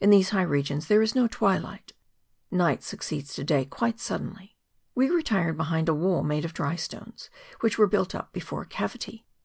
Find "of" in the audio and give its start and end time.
6.44-6.54